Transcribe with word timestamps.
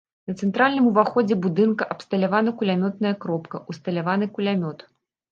На 0.29 0.33
цэнтральным 0.45 0.85
ўваходзе 0.91 1.35
будынка 1.43 1.87
абсталявана 1.95 2.53
кулямётная 2.61 3.11
кропка, 3.25 3.61
усталяваны 3.75 4.25
кулямёт. 4.39 4.79